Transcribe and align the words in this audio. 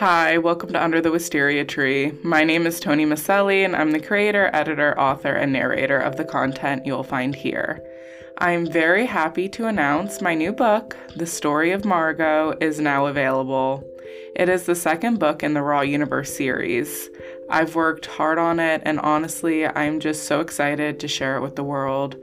Hi, 0.00 0.38
welcome 0.38 0.72
to 0.72 0.82
Under 0.82 1.02
the 1.02 1.10
Wisteria 1.10 1.62
Tree. 1.62 2.12
My 2.22 2.42
name 2.42 2.66
is 2.66 2.80
Toni 2.80 3.04
Masselli, 3.04 3.66
and 3.66 3.76
I'm 3.76 3.90
the 3.90 4.00
creator, 4.00 4.48
editor, 4.54 4.98
author, 4.98 5.34
and 5.34 5.52
narrator 5.52 5.98
of 5.98 6.16
the 6.16 6.24
content 6.24 6.86
you'll 6.86 7.02
find 7.02 7.34
here. 7.34 7.84
I'm 8.38 8.64
very 8.64 9.04
happy 9.04 9.46
to 9.50 9.66
announce 9.66 10.22
my 10.22 10.34
new 10.34 10.52
book, 10.52 10.96
The 11.16 11.26
Story 11.26 11.72
of 11.72 11.84
Margo, 11.84 12.56
is 12.62 12.80
now 12.80 13.08
available. 13.08 13.84
It 14.34 14.48
is 14.48 14.64
the 14.64 14.74
second 14.74 15.18
book 15.18 15.42
in 15.42 15.52
the 15.52 15.60
Raw 15.60 15.82
Universe 15.82 16.34
series. 16.34 17.10
I've 17.50 17.74
worked 17.74 18.06
hard 18.06 18.38
on 18.38 18.58
it, 18.58 18.80
and 18.86 19.00
honestly, 19.00 19.66
I'm 19.66 20.00
just 20.00 20.24
so 20.24 20.40
excited 20.40 20.98
to 20.98 21.08
share 21.08 21.36
it 21.36 21.42
with 21.42 21.56
the 21.56 21.62
world. 21.62 22.16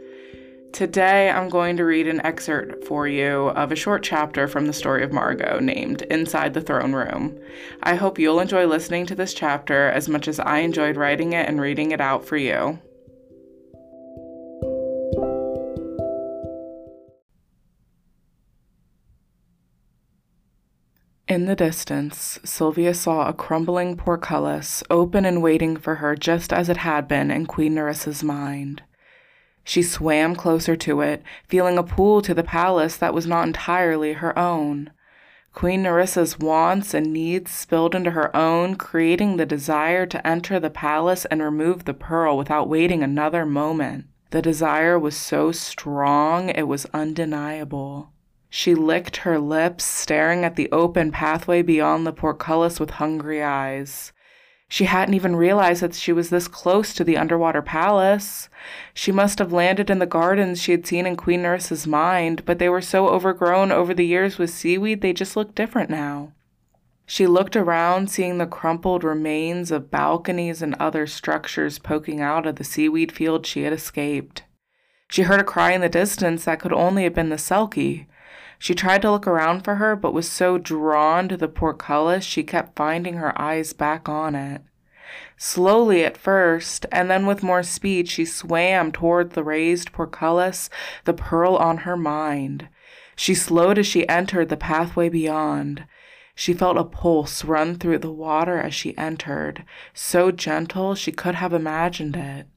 Today, 0.73 1.29
I'm 1.31 1.49
going 1.49 1.77
to 1.77 1.85
read 1.85 2.07
an 2.07 2.23
excerpt 2.25 2.83
for 2.83 3.07
you 3.07 3.47
of 3.49 3.71
a 3.71 3.75
short 3.75 4.03
chapter 4.03 4.47
from 4.47 4.67
the 4.67 4.73
story 4.73 5.03
of 5.03 5.11
Margo 5.11 5.59
named 5.59 6.03
Inside 6.03 6.53
the 6.53 6.61
Throne 6.61 6.93
Room. 6.93 7.39
I 7.81 7.95
hope 7.95 8.19
you'll 8.19 8.39
enjoy 8.39 8.67
listening 8.67 9.05
to 9.07 9.15
this 9.15 9.33
chapter 9.33 9.89
as 9.89 10.07
much 10.07 10.27
as 10.27 10.39
I 10.39 10.59
enjoyed 10.59 10.97
writing 10.97 11.33
it 11.33 11.47
and 11.47 11.59
reading 11.59 11.91
it 11.91 12.01
out 12.01 12.25
for 12.25 12.37
you. 12.37 12.79
In 21.27 21.45
the 21.45 21.55
distance, 21.55 22.39
Sylvia 22.45 22.93
saw 22.93 23.27
a 23.27 23.33
crumbling 23.33 23.97
portcullis 23.97 24.83
open 24.89 25.25
and 25.25 25.41
waiting 25.41 25.75
for 25.75 25.95
her 25.95 26.15
just 26.15 26.53
as 26.53 26.69
it 26.69 26.77
had 26.77 27.07
been 27.07 27.31
in 27.31 27.45
Queen 27.45 27.75
Nerissa's 27.75 28.23
mind. 28.23 28.83
She 29.67 29.83
swam 29.83 30.33
closer 30.33 30.77
to 30.77 31.01
it, 31.01 31.21
feeling 31.45 31.77
a 31.77 31.83
pull 31.83 32.21
to 32.21 32.33
the 32.33 32.41
palace 32.41 32.95
that 32.95 33.13
was 33.13 33.27
not 33.27 33.47
entirely 33.47 34.13
her 34.13 34.37
own. 34.39 34.91
Queen 35.53 35.83
Nerissa's 35.83 36.39
wants 36.39 36.93
and 36.93 37.11
needs 37.11 37.51
spilled 37.51 37.93
into 37.93 38.11
her 38.11 38.33
own, 38.33 38.77
creating 38.77 39.35
the 39.35 39.45
desire 39.45 40.05
to 40.05 40.25
enter 40.25 40.57
the 40.57 40.69
palace 40.69 41.25
and 41.25 41.43
remove 41.43 41.83
the 41.83 41.93
pearl 41.93 42.37
without 42.37 42.69
waiting 42.69 43.03
another 43.03 43.45
moment. 43.45 44.05
The 44.29 44.41
desire 44.41 44.97
was 44.97 45.17
so 45.17 45.51
strong 45.51 46.47
it 46.47 46.69
was 46.69 46.85
undeniable. 46.93 48.13
She 48.49 48.73
licked 48.73 49.17
her 49.17 49.37
lips, 49.37 49.83
staring 49.83 50.45
at 50.45 50.55
the 50.55 50.71
open 50.71 51.11
pathway 51.11 51.61
beyond 51.61 52.07
the 52.07 52.13
portcullis 52.13 52.79
with 52.79 52.91
hungry 52.91 53.43
eyes. 53.43 54.13
She 54.69 54.85
hadn't 54.85 55.13
even 55.13 55.35
realized 55.35 55.81
that 55.81 55.95
she 55.95 56.11
was 56.11 56.29
this 56.29 56.47
close 56.47 56.93
to 56.93 57.03
the 57.03 57.17
underwater 57.17 57.61
palace. 57.61 58.49
She 58.93 59.11
must 59.11 59.39
have 59.39 59.53
landed 59.53 59.89
in 59.89 59.99
the 59.99 60.05
gardens 60.05 60.61
she 60.61 60.73
had 60.73 60.85
seen 60.85 61.05
in 61.05 61.15
Queen 61.15 61.43
Nerissa's 61.43 61.87
mind, 61.87 62.43
but 62.45 62.59
they 62.59 62.67
were 62.67 62.81
so 62.81 63.07
overgrown 63.07 63.71
over 63.71 63.93
the 63.93 64.05
years 64.05 64.37
with 64.37 64.49
seaweed 64.49 65.01
they 65.01 65.13
just 65.13 65.37
looked 65.37 65.55
different 65.55 65.89
now. 65.89 66.33
She 67.05 67.25
looked 67.25 67.55
around, 67.55 68.11
seeing 68.11 68.37
the 68.37 68.45
crumpled 68.45 69.05
remains 69.05 69.71
of 69.71 69.89
balconies 69.89 70.61
and 70.61 70.75
other 70.75 71.07
structures 71.07 71.79
poking 71.79 72.19
out 72.19 72.45
of 72.45 72.57
the 72.57 72.65
seaweed 72.65 73.13
field 73.13 73.45
she 73.45 73.63
had 73.63 73.71
escaped. 73.71 74.43
She 75.09 75.21
heard 75.21 75.39
a 75.39 75.45
cry 75.45 75.71
in 75.71 75.79
the 75.79 75.87
distance 75.87 76.43
that 76.43 76.59
could 76.59 76.73
only 76.73 77.03
have 77.03 77.13
been 77.15 77.29
the 77.29 77.37
Selkie. 77.37 78.07
She 78.59 78.73
tried 78.73 79.01
to 79.03 79.11
look 79.11 79.27
around 79.27 79.63
for 79.63 79.75
her, 79.75 79.95
but 79.95 80.13
was 80.13 80.29
so 80.29 80.57
drawn 80.57 81.27
to 81.29 81.37
the 81.37 81.47
portcullis 81.47 82.23
she 82.23 82.43
kept 82.43 82.75
finding 82.75 83.15
her 83.15 83.39
eyes 83.39 83.73
back 83.73 84.09
on 84.09 84.35
it. 84.35 84.61
Slowly 85.37 86.03
at 86.03 86.17
first, 86.17 86.85
and 86.91 87.09
then 87.09 87.25
with 87.27 87.43
more 87.43 87.63
speed, 87.63 88.09
she 88.09 88.25
swam 88.25 88.91
toward 88.91 89.31
the 89.31 89.43
raised 89.43 89.91
portcullis, 89.91 90.69
the 91.05 91.13
pearl 91.13 91.55
on 91.55 91.79
her 91.79 91.95
mind. 91.95 92.67
She 93.15 93.35
slowed 93.35 93.77
as 93.77 93.87
she 93.87 94.07
entered 94.09 94.49
the 94.49 94.57
pathway 94.57 95.09
beyond. 95.09 95.85
She 96.35 96.53
felt 96.53 96.77
a 96.77 96.83
pulse 96.83 97.43
run 97.45 97.75
through 97.75 97.99
the 97.99 98.11
water 98.11 98.59
as 98.59 98.73
she 98.73 98.97
entered, 98.97 99.63
so 99.93 100.31
gentle 100.31 100.93
she 100.93 101.11
could 101.11 101.35
have 101.35 101.53
imagined 101.53 102.15
it. 102.15 102.47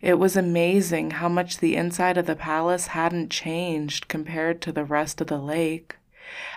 It 0.00 0.18
was 0.18 0.36
amazing 0.36 1.12
how 1.12 1.28
much 1.28 1.58
the 1.58 1.76
inside 1.76 2.16
of 2.16 2.26
the 2.26 2.36
palace 2.36 2.88
hadn't 2.88 3.30
changed 3.30 4.08
compared 4.08 4.62
to 4.62 4.72
the 4.72 4.84
rest 4.84 5.20
of 5.20 5.26
the 5.26 5.38
lake. 5.38 5.96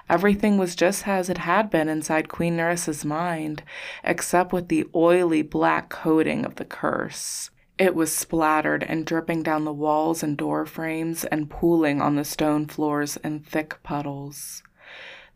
Everything 0.10 0.58
was 0.58 0.76
just 0.76 1.08
as 1.08 1.30
it 1.30 1.40
had 1.40 1.70
been 1.70 1.90
inside 1.90 2.30
Queen 2.30 2.56
Nerissa's 2.56 3.04
mind, 3.04 3.64
except 4.04 4.54
with 4.54 4.70
the 4.70 4.86
oily 4.96 5.42
black 5.42 5.90
coating 5.90 6.46
of 6.46 6.56
the 6.56 6.66
curse. 6.66 7.50
It 7.78 7.96
was 7.96 8.16
splattered 8.16 8.84
and 8.84 9.06
dripping 9.06 9.44
down 9.44 9.66
the 9.66 9.74
walls 9.74 10.24
and 10.24 10.38
door 10.38 10.66
frames 10.66 11.26
and 11.26 11.50
pooling 11.50 12.02
on 12.02 12.16
the 12.16 12.24
stone 12.24 12.68
floors 12.68 13.18
in 13.18 13.40
thick 13.40 13.82
puddles. 13.84 14.62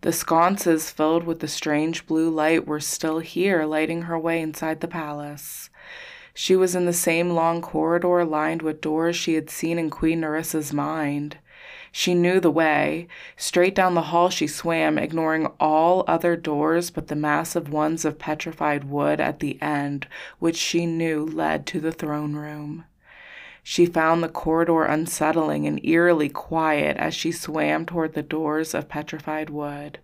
The 0.01 0.13
sconces 0.13 0.91
filled 0.91 1.23
with 1.23 1.39
the 1.39 1.47
strange 1.47 2.05
blue 2.05 2.29
light 2.29 2.67
were 2.67 2.79
still 2.79 3.19
here, 3.19 3.65
lighting 3.65 4.03
her 4.03 4.19
way 4.19 4.39
inside 4.39 4.79
the 4.79 4.87
palace. 4.87 5.71
She 6.39 6.55
was 6.55 6.75
in 6.75 6.85
the 6.85 6.93
same 6.93 7.31
long 7.31 7.63
corridor 7.63 8.23
lined 8.23 8.61
with 8.61 8.79
doors 8.79 9.15
she 9.15 9.33
had 9.33 9.49
seen 9.49 9.79
in 9.79 9.89
Queen 9.89 10.21
Nerissa's 10.21 10.71
mind. 10.71 11.39
She 11.91 12.13
knew 12.13 12.39
the 12.39 12.51
way. 12.51 13.07
Straight 13.35 13.73
down 13.73 13.95
the 13.95 14.13
hall 14.13 14.29
she 14.29 14.45
swam, 14.45 14.99
ignoring 14.99 15.47
all 15.59 16.03
other 16.07 16.35
doors 16.35 16.91
but 16.91 17.07
the 17.07 17.15
massive 17.15 17.69
ones 17.69 18.05
of 18.05 18.19
petrified 18.19 18.83
wood 18.83 19.19
at 19.19 19.39
the 19.39 19.59
end, 19.63 20.07
which 20.37 20.57
she 20.57 20.85
knew 20.85 21.25
led 21.25 21.65
to 21.65 21.79
the 21.79 21.91
throne 21.91 22.35
room. 22.35 22.85
She 23.63 23.87
found 23.87 24.21
the 24.21 24.29
corridor 24.29 24.83
unsettling 24.83 25.65
and 25.65 25.83
eerily 25.83 26.29
quiet 26.29 26.97
as 26.97 27.15
she 27.15 27.31
swam 27.31 27.83
toward 27.83 28.13
the 28.13 28.21
doors 28.21 28.75
of 28.75 28.87
petrified 28.87 29.49
wood. 29.49 29.97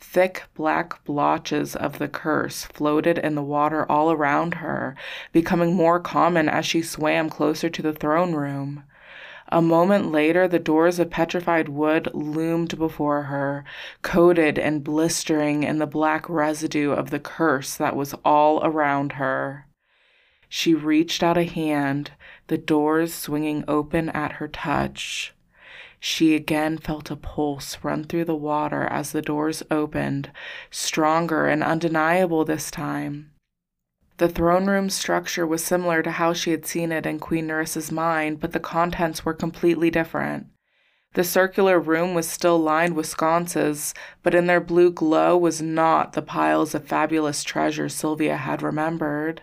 Thick 0.00 0.44
black 0.54 1.04
blotches 1.04 1.74
of 1.74 1.98
the 1.98 2.08
curse 2.08 2.64
floated 2.64 3.18
in 3.18 3.34
the 3.34 3.42
water 3.42 3.90
all 3.90 4.12
around 4.12 4.54
her, 4.54 4.96
becoming 5.32 5.74
more 5.74 6.00
common 6.00 6.48
as 6.48 6.66
she 6.66 6.82
swam 6.82 7.28
closer 7.28 7.68
to 7.70 7.82
the 7.82 7.92
throne 7.92 8.34
room. 8.34 8.84
A 9.48 9.60
moment 9.60 10.10
later, 10.10 10.48
the 10.48 10.58
doors 10.58 10.98
of 10.98 11.10
petrified 11.10 11.68
wood 11.68 12.08
loomed 12.14 12.78
before 12.78 13.24
her, 13.24 13.64
coated 14.02 14.58
and 14.58 14.82
blistering 14.82 15.62
in 15.62 15.78
the 15.78 15.86
black 15.86 16.28
residue 16.28 16.92
of 16.92 17.10
the 17.10 17.20
curse 17.20 17.76
that 17.76 17.94
was 17.94 18.14
all 18.24 18.64
around 18.64 19.12
her. 19.12 19.66
She 20.48 20.74
reached 20.74 21.22
out 21.22 21.36
a 21.36 21.44
hand, 21.44 22.12
the 22.46 22.58
doors 22.58 23.12
swinging 23.12 23.64
open 23.68 24.08
at 24.10 24.32
her 24.32 24.48
touch. 24.48 25.34
She 26.06 26.34
again 26.34 26.76
felt 26.76 27.10
a 27.10 27.16
pulse 27.16 27.78
run 27.82 28.04
through 28.04 28.26
the 28.26 28.34
water 28.34 28.82
as 28.82 29.12
the 29.12 29.22
doors 29.22 29.62
opened, 29.70 30.30
stronger 30.70 31.46
and 31.46 31.64
undeniable 31.64 32.44
this 32.44 32.70
time. 32.70 33.30
The 34.18 34.28
throne 34.28 34.66
room 34.66 34.90
structure 34.90 35.46
was 35.46 35.64
similar 35.64 36.02
to 36.02 36.10
how 36.10 36.34
she 36.34 36.50
had 36.50 36.66
seen 36.66 36.92
it 36.92 37.06
in 37.06 37.20
Queen 37.20 37.46
Nerissa's 37.46 37.90
mind, 37.90 38.38
but 38.38 38.52
the 38.52 38.60
contents 38.60 39.24
were 39.24 39.32
completely 39.32 39.90
different. 39.90 40.48
The 41.14 41.24
circular 41.24 41.80
room 41.80 42.12
was 42.12 42.28
still 42.28 42.58
lined 42.58 42.96
with 42.96 43.06
sconces, 43.06 43.94
but 44.22 44.34
in 44.34 44.44
their 44.44 44.60
blue 44.60 44.92
glow 44.92 45.38
was 45.38 45.62
not 45.62 46.12
the 46.12 46.20
piles 46.20 46.74
of 46.74 46.86
fabulous 46.86 47.42
treasure 47.42 47.88
Sylvia 47.88 48.36
had 48.36 48.60
remembered. 48.60 49.40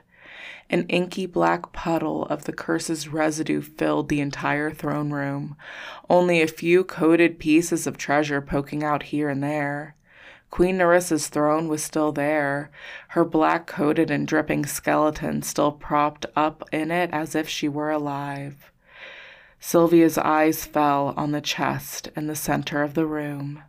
An 0.72 0.86
inky 0.88 1.26
black 1.26 1.74
puddle 1.74 2.24
of 2.28 2.46
the 2.46 2.54
curse's 2.54 3.10
residue 3.10 3.60
filled 3.60 4.08
the 4.08 4.22
entire 4.22 4.72
throne 4.72 5.12
room, 5.12 5.58
only 6.10 6.42
a 6.42 6.48
few 6.48 6.86
coated 6.86 7.40
pieces 7.40 7.86
of 7.86 7.98
treasure 7.98 8.40
poking 8.40 8.82
out 8.82 9.04
here 9.04 9.28
and 9.28 9.44
there. 9.44 9.96
Queen 10.50 10.78
Nerissa's 10.78 11.28
throne 11.28 11.68
was 11.68 11.84
still 11.84 12.14
there, 12.14 12.72
her 13.10 13.26
black 13.26 13.68
coated 13.68 14.10
and 14.10 14.26
dripping 14.26 14.66
skeleton 14.66 15.42
still 15.42 15.74
propped 15.74 16.26
up 16.38 16.64
in 16.72 16.90
it 16.90 17.10
as 17.12 17.36
if 17.36 17.50
she 17.50 17.68
were 17.68 17.92
alive. 17.92 18.72
Sylvia's 19.60 20.18
eyes 20.18 20.64
fell 20.64 21.14
on 21.18 21.34
the 21.34 21.42
chest 21.42 22.08
in 22.16 22.28
the 22.28 22.36
center 22.36 22.82
of 22.82 22.94
the 22.94 23.06
room. 23.06 23.62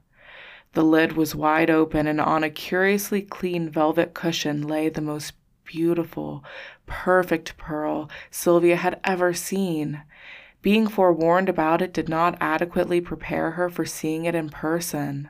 The 0.74 0.84
lid 0.84 1.14
was 1.14 1.34
wide 1.34 1.68
open, 1.68 2.06
and 2.06 2.20
on 2.20 2.44
a 2.44 2.48
curiously 2.48 3.22
clean 3.22 3.68
velvet 3.68 4.14
cushion 4.14 4.62
lay 4.68 4.88
the 4.88 5.00
most 5.00 5.32
beautiful, 5.64 6.44
perfect 6.86 7.56
pearl 7.56 8.10
Sylvia 8.30 8.76
had 8.76 9.00
ever 9.04 9.32
seen. 9.32 10.02
Being 10.62 10.86
forewarned 10.86 11.48
about 11.48 11.82
it 11.82 11.92
did 11.92 12.08
not 12.08 12.38
adequately 12.40 13.00
prepare 13.00 13.52
her 13.52 13.68
for 13.68 13.84
seeing 13.84 14.24
it 14.24 14.34
in 14.34 14.48
person. 14.48 15.28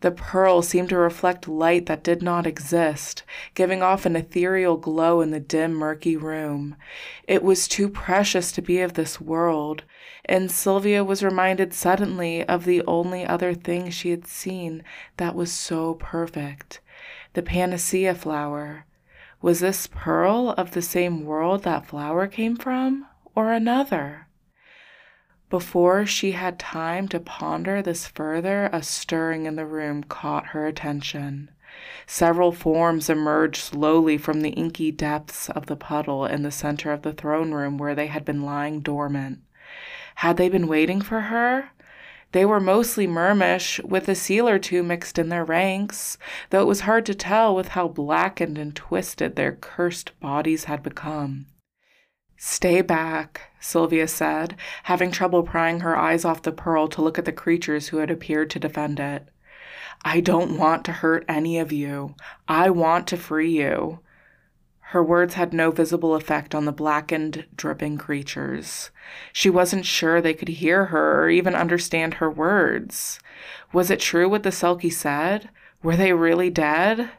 The 0.00 0.10
pearl 0.10 0.60
seemed 0.60 0.90
to 0.90 0.98
reflect 0.98 1.48
light 1.48 1.86
that 1.86 2.02
did 2.02 2.22
not 2.22 2.46
exist, 2.46 3.22
giving 3.54 3.82
off 3.82 4.04
an 4.04 4.16
ethereal 4.16 4.76
glow 4.76 5.20
in 5.20 5.30
the 5.30 5.40
dim, 5.40 5.72
murky 5.72 6.16
room. 6.16 6.76
It 7.26 7.42
was 7.42 7.66
too 7.66 7.88
precious 7.88 8.52
to 8.52 8.60
be 8.60 8.80
of 8.80 8.94
this 8.94 9.20
world, 9.20 9.84
and 10.26 10.50
Sylvia 10.50 11.02
was 11.04 11.22
reminded 11.22 11.72
suddenly 11.72 12.44
of 12.44 12.64
the 12.64 12.82
only 12.86 13.24
other 13.24 13.54
thing 13.54 13.90
she 13.90 14.10
had 14.10 14.26
seen 14.26 14.82
that 15.16 15.34
was 15.34 15.50
so 15.52 15.94
perfect 15.94 16.80
the 17.34 17.42
panacea 17.42 18.14
flower. 18.14 18.86
Was 19.44 19.60
this 19.60 19.86
pearl 19.86 20.54
of 20.56 20.70
the 20.70 20.80
same 20.80 21.26
world 21.26 21.64
that 21.64 21.84
flower 21.84 22.26
came 22.26 22.56
from, 22.56 23.04
or 23.34 23.52
another? 23.52 24.26
Before 25.50 26.06
she 26.06 26.32
had 26.32 26.58
time 26.58 27.08
to 27.08 27.20
ponder 27.20 27.82
this 27.82 28.06
further, 28.06 28.70
a 28.72 28.82
stirring 28.82 29.44
in 29.44 29.56
the 29.56 29.66
room 29.66 30.02
caught 30.02 30.46
her 30.46 30.66
attention. 30.66 31.50
Several 32.06 32.52
forms 32.52 33.10
emerged 33.10 33.60
slowly 33.60 34.16
from 34.16 34.40
the 34.40 34.52
inky 34.52 34.90
depths 34.90 35.50
of 35.50 35.66
the 35.66 35.76
puddle 35.76 36.24
in 36.24 36.42
the 36.42 36.50
center 36.50 36.90
of 36.90 37.02
the 37.02 37.12
throne 37.12 37.52
room 37.52 37.76
where 37.76 37.94
they 37.94 38.06
had 38.06 38.24
been 38.24 38.44
lying 38.44 38.80
dormant. 38.80 39.40
Had 40.14 40.38
they 40.38 40.48
been 40.48 40.68
waiting 40.68 41.02
for 41.02 41.20
her? 41.20 41.68
They 42.34 42.44
were 42.44 42.58
mostly 42.58 43.06
Mermish, 43.06 43.78
with 43.84 44.08
a 44.08 44.16
seal 44.16 44.48
or 44.48 44.58
two 44.58 44.82
mixed 44.82 45.20
in 45.20 45.28
their 45.28 45.44
ranks, 45.44 46.18
though 46.50 46.62
it 46.62 46.66
was 46.66 46.80
hard 46.80 47.06
to 47.06 47.14
tell 47.14 47.54
with 47.54 47.68
how 47.68 47.86
blackened 47.86 48.58
and 48.58 48.74
twisted 48.74 49.36
their 49.36 49.52
cursed 49.52 50.18
bodies 50.18 50.64
had 50.64 50.82
become. 50.82 51.46
Stay 52.36 52.82
back, 52.82 53.52
Sylvia 53.60 54.08
said, 54.08 54.56
having 54.82 55.12
trouble 55.12 55.44
prying 55.44 55.78
her 55.78 55.96
eyes 55.96 56.24
off 56.24 56.42
the 56.42 56.50
pearl 56.50 56.88
to 56.88 57.02
look 57.02 57.20
at 57.20 57.24
the 57.24 57.30
creatures 57.30 57.86
who 57.86 57.98
had 57.98 58.10
appeared 58.10 58.50
to 58.50 58.58
defend 58.58 58.98
it. 58.98 59.28
I 60.04 60.18
don't 60.18 60.58
want 60.58 60.84
to 60.86 60.92
hurt 60.92 61.24
any 61.28 61.60
of 61.60 61.70
you. 61.70 62.16
I 62.48 62.68
want 62.68 63.06
to 63.06 63.16
free 63.16 63.52
you. 63.52 64.00
Her 64.94 65.02
words 65.02 65.34
had 65.34 65.52
no 65.52 65.72
visible 65.72 66.14
effect 66.14 66.54
on 66.54 66.66
the 66.66 66.72
blackened, 66.72 67.46
dripping 67.56 67.98
creatures. 67.98 68.92
She 69.32 69.50
wasn't 69.50 69.86
sure 69.86 70.20
they 70.20 70.34
could 70.34 70.46
hear 70.46 70.84
her 70.84 71.24
or 71.24 71.28
even 71.28 71.56
understand 71.56 72.14
her 72.14 72.30
words. 72.30 73.18
Was 73.72 73.90
it 73.90 73.98
true 73.98 74.28
what 74.28 74.44
the 74.44 74.50
Selkie 74.50 74.92
said? 74.92 75.50
Were 75.82 75.96
they 75.96 76.12
really 76.12 76.48
dead? 76.48 77.10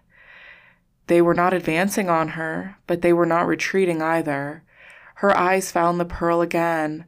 They 1.08 1.22
were 1.22 1.34
not 1.34 1.54
advancing 1.54 2.10
on 2.10 2.30
her, 2.30 2.78
but 2.88 3.02
they 3.02 3.12
were 3.12 3.26
not 3.26 3.46
retreating 3.46 4.02
either. 4.02 4.64
Her 5.16 5.38
eyes 5.38 5.70
found 5.70 6.00
the 6.00 6.06
pearl 6.06 6.40
again. 6.40 7.04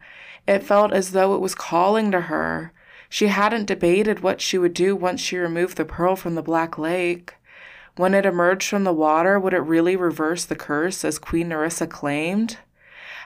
It 0.49 0.63
felt 0.63 0.91
as 0.91 1.13
though 1.13 1.33
it 1.33 1.39
was 1.39 1.55
calling 1.55 2.11
to 2.11 2.19
her. 2.19 2.73
She 3.07 3.27
hadn't 3.27 3.67
debated 3.67 4.19
what 4.19 4.41
she 4.41 4.57
would 4.57 4.73
do 4.73 4.97
once 4.97 5.21
she 5.21 5.37
removed 5.37 5.77
the 5.77 5.85
pearl 5.85 6.17
from 6.17 6.35
the 6.35 6.43
Black 6.43 6.77
Lake. 6.77 7.35
When 7.97 8.13
it 8.13 8.27
emerged 8.27 8.69
from 8.69 8.83
the 8.83 8.93
water, 8.93 9.39
would 9.39 9.55
it 9.55 9.59
really 9.59 9.95
reverse 9.95 10.45
the 10.45 10.55
curse 10.55 11.03
as 11.03 11.17
Queen 11.17 11.49
Nerissa 11.49 11.87
claimed? 11.87 12.57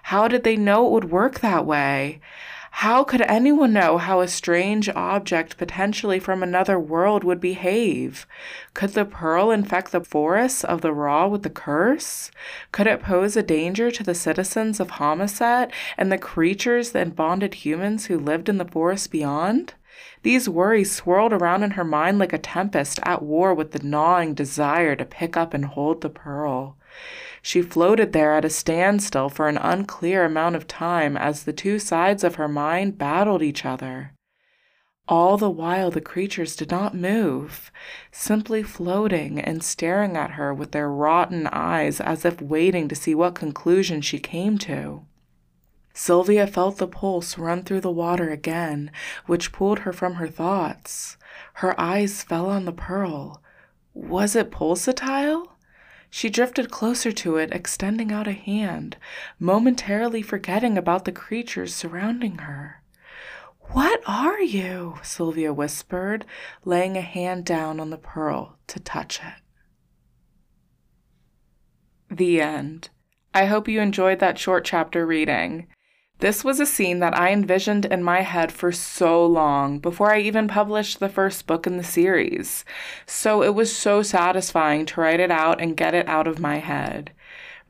How 0.03 0.29
did 0.29 0.45
they 0.45 0.55
know 0.55 0.87
it 0.87 0.91
would 0.91 1.11
work 1.11 1.41
that 1.41 1.65
way? 1.65 2.21
How 2.75 3.03
could 3.03 3.21
anyone 3.23 3.73
know 3.73 3.97
how 3.97 4.21
a 4.21 4.29
strange 4.29 4.87
object 4.87 5.57
potentially 5.57 6.19
from 6.19 6.41
another 6.41 6.79
world 6.79 7.25
would 7.25 7.41
behave? 7.41 8.25
Could 8.73 8.91
the 8.91 9.03
pearl 9.03 9.51
infect 9.51 9.91
the 9.91 9.99
forests 9.99 10.63
of 10.63 10.79
the 10.79 10.93
Raw 10.93 11.27
with 11.27 11.43
the 11.43 11.49
curse? 11.49 12.31
Could 12.71 12.87
it 12.87 13.03
pose 13.03 13.35
a 13.35 13.43
danger 13.43 13.91
to 13.91 14.03
the 14.03 14.15
citizens 14.15 14.79
of 14.79 14.91
Homiset 14.91 15.69
and 15.97 16.09
the 16.09 16.17
creatures 16.17 16.95
and 16.95 17.13
bonded 17.13 17.55
humans 17.55 18.05
who 18.05 18.17
lived 18.17 18.47
in 18.47 18.57
the 18.57 18.63
forest 18.63 19.11
beyond? 19.11 19.73
These 20.23 20.49
worries 20.49 20.91
swirled 20.91 21.33
around 21.33 21.63
in 21.63 21.71
her 21.71 21.83
mind 21.83 22.19
like 22.19 22.33
a 22.33 22.37
tempest 22.37 22.99
at 23.03 23.21
war 23.21 23.53
with 23.53 23.71
the 23.71 23.85
gnawing 23.85 24.33
desire 24.33 24.95
to 24.95 25.05
pick 25.05 25.35
up 25.35 25.53
and 25.53 25.65
hold 25.65 26.01
the 26.01 26.09
pearl. 26.09 26.77
She 27.41 27.61
floated 27.61 28.13
there 28.13 28.33
at 28.33 28.45
a 28.45 28.49
standstill 28.49 29.29
for 29.29 29.47
an 29.47 29.57
unclear 29.57 30.25
amount 30.25 30.55
of 30.55 30.67
time 30.67 31.17
as 31.17 31.43
the 31.43 31.53
two 31.53 31.79
sides 31.79 32.23
of 32.23 32.35
her 32.35 32.47
mind 32.47 32.97
battled 32.97 33.41
each 33.41 33.65
other. 33.65 34.13
All 35.07 35.37
the 35.37 35.49
while, 35.49 35.91
the 35.91 35.99
creatures 35.99 36.55
did 36.55 36.71
not 36.71 36.95
move, 36.95 37.71
simply 38.11 38.63
floating 38.63 39.39
and 39.39 39.63
staring 39.63 40.15
at 40.15 40.31
her 40.31 40.53
with 40.53 40.71
their 40.71 40.89
rotten 40.89 41.47
eyes 41.47 41.99
as 41.99 42.23
if 42.23 42.41
waiting 42.41 42.87
to 42.87 42.95
see 42.95 43.15
what 43.15 43.35
conclusion 43.35 44.01
she 44.01 44.19
came 44.19 44.57
to. 44.59 45.05
Sylvia 45.93 46.47
felt 46.47 46.77
the 46.77 46.87
pulse 46.87 47.37
run 47.37 47.63
through 47.63 47.81
the 47.81 47.91
water 47.91 48.29
again, 48.29 48.91
which 49.25 49.51
pulled 49.51 49.79
her 49.79 49.93
from 49.93 50.15
her 50.15 50.27
thoughts. 50.27 51.17
Her 51.55 51.79
eyes 51.79 52.23
fell 52.23 52.49
on 52.49 52.65
the 52.65 52.71
pearl. 52.71 53.41
Was 53.93 54.35
it 54.35 54.51
pulsatile? 54.51 55.49
She 56.09 56.29
drifted 56.29 56.71
closer 56.71 57.11
to 57.13 57.37
it, 57.37 57.53
extending 57.53 58.11
out 58.11 58.27
a 58.27 58.33
hand, 58.33 58.97
momentarily 59.39 60.21
forgetting 60.21 60.77
about 60.77 61.05
the 61.05 61.11
creatures 61.11 61.73
surrounding 61.73 62.39
her. 62.39 62.81
What 63.71 64.01
are 64.05 64.41
you? 64.41 64.99
Sylvia 65.03 65.53
whispered, 65.53 66.25
laying 66.65 66.97
a 66.97 67.01
hand 67.01 67.45
down 67.45 67.79
on 67.79 67.89
the 67.89 67.97
pearl 67.97 68.57
to 68.67 68.79
touch 68.79 69.19
it. 69.19 69.41
The 72.13 72.41
end. 72.41 72.89
I 73.33 73.45
hope 73.45 73.69
you 73.69 73.79
enjoyed 73.79 74.19
that 74.19 74.37
short 74.37 74.65
chapter 74.65 75.05
reading. 75.05 75.67
This 76.21 76.43
was 76.43 76.59
a 76.59 76.67
scene 76.67 76.99
that 76.99 77.17
I 77.17 77.31
envisioned 77.31 77.85
in 77.85 78.03
my 78.03 78.21
head 78.21 78.51
for 78.51 78.71
so 78.71 79.25
long 79.25 79.79
before 79.79 80.13
I 80.13 80.19
even 80.19 80.47
published 80.47 80.99
the 80.99 81.09
first 81.09 81.47
book 81.47 81.65
in 81.65 81.77
the 81.77 81.83
series. 81.83 82.63
So 83.07 83.41
it 83.41 83.55
was 83.55 83.75
so 83.75 84.03
satisfying 84.03 84.85
to 84.85 85.01
write 85.01 85.19
it 85.19 85.31
out 85.31 85.59
and 85.59 85.75
get 85.75 85.95
it 85.95 86.07
out 86.07 86.27
of 86.27 86.37
my 86.37 86.57
head. 86.57 87.11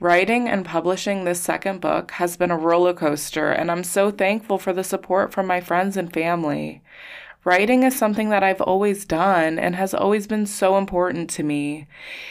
Writing 0.01 0.49
and 0.49 0.65
publishing 0.65 1.23
this 1.23 1.39
second 1.39 1.79
book 1.79 2.11
has 2.11 2.35
been 2.35 2.51
a 2.51 2.57
roller 2.57 2.93
coaster, 2.93 3.51
and 3.51 3.71
I'm 3.71 3.85
so 3.85 4.11
thankful 4.11 4.57
for 4.57 4.73
the 4.73 4.83
support 4.83 5.31
from 5.31 5.47
my 5.47 5.61
friends 5.61 5.95
and 5.95 6.11
family. 6.11 6.81
Writing 7.43 7.81
is 7.81 7.95
something 7.95 8.29
that 8.29 8.43
I've 8.43 8.61
always 8.61 9.03
done 9.03 9.57
and 9.57 9.75
has 9.75 9.95
always 9.95 10.27
been 10.27 10.45
so 10.45 10.77
important 10.77 11.27
to 11.31 11.43
me. 11.43 11.87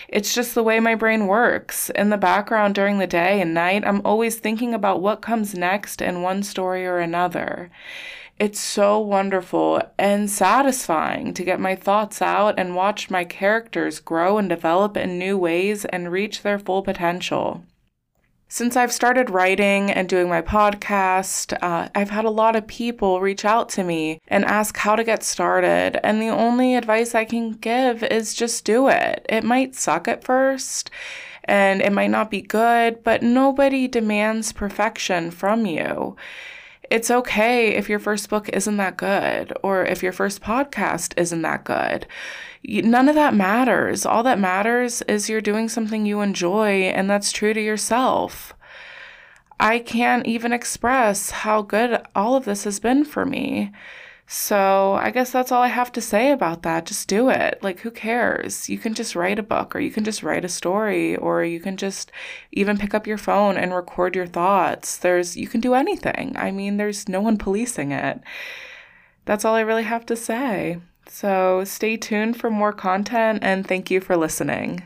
It's 0.08 0.32
just 0.32 0.54
the 0.54 0.62
way 0.62 0.78
my 0.78 0.94
brain 0.94 1.26
works. 1.26 1.90
In 1.90 2.10
the 2.10 2.16
background 2.16 2.76
during 2.76 2.98
the 2.98 3.08
day 3.08 3.40
and 3.40 3.52
night, 3.52 3.84
I'm 3.84 4.02
always 4.04 4.36
thinking 4.36 4.72
about 4.72 5.02
what 5.02 5.20
comes 5.20 5.52
next 5.52 6.00
in 6.00 6.22
one 6.22 6.44
story 6.44 6.86
or 6.86 6.98
another. 6.98 7.72
It's 8.38 8.60
so 8.60 9.00
wonderful 9.00 9.82
and 9.98 10.30
satisfying 10.30 11.34
to 11.34 11.44
get 11.44 11.58
my 11.58 11.74
thoughts 11.74 12.22
out 12.22 12.54
and 12.56 12.76
watch 12.76 13.10
my 13.10 13.24
characters 13.24 13.98
grow 13.98 14.38
and 14.38 14.48
develop 14.48 14.96
in 14.96 15.18
new 15.18 15.36
ways 15.36 15.84
and 15.86 16.12
reach 16.12 16.42
their 16.42 16.58
full 16.60 16.82
potential. 16.82 17.64
Since 18.52 18.76
I've 18.76 18.92
started 18.92 19.30
writing 19.30 19.92
and 19.92 20.08
doing 20.08 20.28
my 20.28 20.42
podcast, 20.42 21.56
uh, 21.62 21.88
I've 21.94 22.10
had 22.10 22.24
a 22.24 22.30
lot 22.30 22.56
of 22.56 22.66
people 22.66 23.20
reach 23.20 23.44
out 23.44 23.68
to 23.70 23.84
me 23.84 24.20
and 24.26 24.44
ask 24.44 24.76
how 24.76 24.96
to 24.96 25.04
get 25.04 25.22
started. 25.22 26.04
And 26.04 26.20
the 26.20 26.30
only 26.30 26.74
advice 26.74 27.14
I 27.14 27.24
can 27.24 27.52
give 27.52 28.02
is 28.02 28.34
just 28.34 28.64
do 28.64 28.88
it. 28.88 29.24
It 29.28 29.44
might 29.44 29.76
suck 29.76 30.08
at 30.08 30.24
first 30.24 30.90
and 31.44 31.80
it 31.80 31.92
might 31.92 32.10
not 32.10 32.28
be 32.28 32.42
good, 32.42 33.04
but 33.04 33.22
nobody 33.22 33.86
demands 33.86 34.52
perfection 34.52 35.30
from 35.30 35.64
you. 35.64 36.16
It's 36.90 37.10
okay 37.10 37.68
if 37.68 37.88
your 37.88 38.00
first 38.00 38.28
book 38.28 38.48
isn't 38.48 38.76
that 38.76 38.96
good 38.96 39.52
or 39.62 39.84
if 39.84 40.02
your 40.02 40.12
first 40.12 40.42
podcast 40.42 41.14
isn't 41.16 41.42
that 41.42 41.64
good 41.64 42.06
none 42.62 43.08
of 43.08 43.14
that 43.14 43.34
matters. 43.34 44.04
All 44.04 44.22
that 44.22 44.38
matters 44.38 45.02
is 45.02 45.28
you're 45.28 45.40
doing 45.40 45.68
something 45.68 46.04
you 46.04 46.20
enjoy 46.20 46.82
and 46.82 47.08
that's 47.08 47.32
true 47.32 47.54
to 47.54 47.60
yourself. 47.60 48.54
I 49.58 49.78
can't 49.78 50.26
even 50.26 50.52
express 50.52 51.30
how 51.30 51.62
good 51.62 52.02
all 52.14 52.34
of 52.34 52.44
this 52.44 52.64
has 52.64 52.80
been 52.80 53.04
for 53.04 53.26
me. 53.26 53.72
So 54.32 54.92
I 54.92 55.10
guess 55.10 55.32
that's 55.32 55.50
all 55.50 55.60
I 55.60 55.66
have 55.66 55.90
to 55.90 56.00
say 56.00 56.30
about 56.30 56.62
that. 56.62 56.86
Just 56.86 57.08
do 57.08 57.30
it. 57.30 57.60
Like, 57.64 57.80
who 57.80 57.90
cares? 57.90 58.68
You 58.68 58.78
can 58.78 58.94
just 58.94 59.16
write 59.16 59.40
a 59.40 59.42
book, 59.42 59.74
or 59.74 59.80
you 59.80 59.90
can 59.90 60.04
just 60.04 60.22
write 60.22 60.44
a 60.44 60.48
story, 60.48 61.16
or 61.16 61.42
you 61.42 61.58
can 61.58 61.76
just 61.76 62.12
even 62.52 62.78
pick 62.78 62.94
up 62.94 63.08
your 63.08 63.18
phone 63.18 63.56
and 63.56 63.74
record 63.74 64.14
your 64.14 64.28
thoughts. 64.28 64.98
There's, 64.98 65.36
you 65.36 65.48
can 65.48 65.60
do 65.60 65.74
anything. 65.74 66.36
I 66.36 66.52
mean, 66.52 66.76
there's 66.76 67.08
no 67.08 67.20
one 67.20 67.38
policing 67.38 67.90
it. 67.90 68.20
That's 69.24 69.44
all 69.44 69.56
I 69.56 69.62
really 69.62 69.82
have 69.82 70.06
to 70.06 70.14
say. 70.14 70.78
So 71.08 71.64
stay 71.64 71.96
tuned 71.96 72.36
for 72.38 72.50
more 72.50 72.72
content 72.72 73.40
and 73.42 73.66
thank 73.66 73.90
you 73.90 74.00
for 74.00 74.16
listening. 74.16 74.84